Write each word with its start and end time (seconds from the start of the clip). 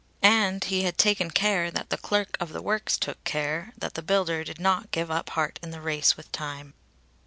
And 0.23 0.63
he 0.63 0.81
had 0.81 0.97
taken 0.97 1.29
care 1.29 1.69
that 1.69 1.91
the 1.91 1.97
clerk 1.99 2.35
of 2.39 2.53
the 2.53 2.61
Works 2.63 2.97
took 2.97 3.23
care 3.23 3.71
that 3.77 3.93
the 3.93 4.01
builder 4.01 4.43
did 4.43 4.59
not 4.59 4.89
give 4.89 5.11
up 5.11 5.29
heart 5.29 5.59
in 5.61 5.69
the 5.69 5.79
race 5.79 6.17
with 6.17 6.31
time. 6.31 6.73